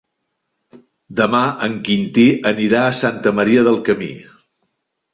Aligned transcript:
Demà 1.19 1.41
en 1.69 1.77
Quintí 1.89 2.25
anirà 2.55 2.83
a 2.87 2.99
Santa 3.05 3.37
Maria 3.41 3.71
del 3.71 3.81
Camí. 3.91 4.13